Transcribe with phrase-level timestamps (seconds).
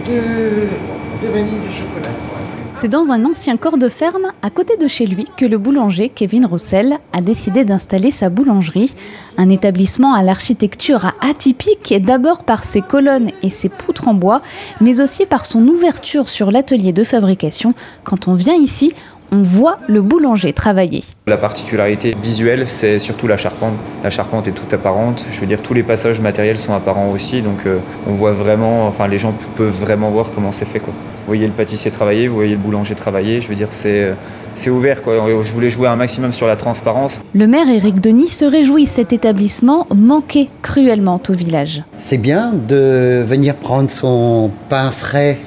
[0.00, 2.08] de, vanille de chocolat.
[2.74, 6.10] C'est dans un ancien corps de ferme, à côté de chez lui, que le boulanger
[6.10, 8.94] Kevin Rossel a décidé d'installer sa boulangerie.
[9.36, 14.42] Un établissement à l'architecture atypique, d'abord par ses colonnes et ses poutres en bois,
[14.80, 17.74] mais aussi par son ouverture sur l'atelier de fabrication.
[18.04, 18.92] Quand on vient ici,
[19.30, 21.04] on voit le boulanger travailler.
[21.26, 23.74] La particularité visuelle, c'est surtout la charpente.
[24.02, 25.24] La charpente est toute apparente.
[25.30, 28.86] Je veux dire, tous les passages matériels sont apparents aussi, donc euh, on voit vraiment,
[28.86, 30.80] enfin les gens peuvent vraiment voir comment c'est fait.
[30.80, 30.92] Quoi.
[30.94, 33.40] Vous voyez le pâtissier travailler, vous voyez le boulanger travailler.
[33.40, 34.14] Je veux dire, c'est euh,
[34.54, 35.02] c'est ouvert.
[35.02, 35.14] Quoi.
[35.42, 37.20] Je voulais jouer un maximum sur la transparence.
[37.34, 38.86] Le maire Éric Denis se réjouit.
[38.86, 41.82] Cet établissement manquait cruellement au village.
[41.96, 45.38] C'est bien de venir prendre son pain frais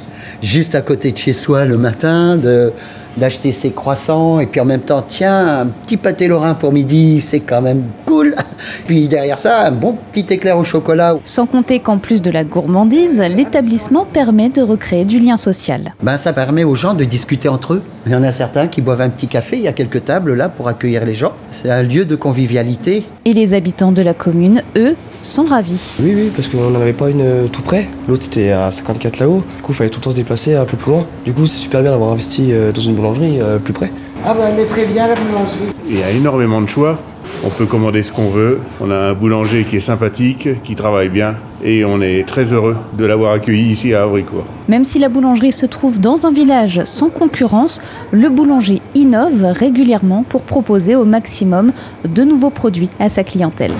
[0.41, 2.71] juste à côté de chez soi le matin, de
[3.17, 7.21] d'acheter ses croissants et puis en même temps, tiens, un petit pâté lorrain pour midi,
[7.21, 8.35] c'est quand même cool.
[8.87, 11.17] Puis derrière ça, un bon petit éclair au chocolat.
[11.23, 15.93] Sans compter qu'en plus de la gourmandise, l'établissement permet de recréer du lien social.
[16.01, 17.81] Ben, ça permet aux gens de discuter entre eux.
[18.05, 20.33] Il y en a certains qui boivent un petit café, il y a quelques tables
[20.33, 21.33] là pour accueillir les gens.
[21.51, 23.03] C'est un lieu de convivialité.
[23.25, 25.95] Et les habitants de la commune, eux, sont ravis.
[25.99, 27.87] Oui, oui, parce qu'on n'en avait pas une euh, tout près.
[28.07, 29.43] L'autre était à 54 là-haut.
[29.57, 31.05] Du coup, il fallait tout le temps se déplacer un peu plus loin.
[31.25, 33.91] Du coup, c'est super bien d'avoir investi euh, dans une boulangerie euh, plus près.
[34.23, 35.73] Ah bah elle est très bien la boulangerie.
[35.89, 36.99] Il y a énormément de choix.
[37.43, 38.59] On peut commander ce qu'on veut.
[38.79, 41.37] On a un boulanger qui est sympathique, qui travaille bien.
[41.63, 44.45] Et on est très heureux de l'avoir accueilli ici à Avricourt.
[44.67, 50.23] Même si la boulangerie se trouve dans un village sans concurrence, le boulanger innove régulièrement
[50.29, 51.71] pour proposer au maximum
[52.07, 53.73] de nouveaux produits à sa clientèle.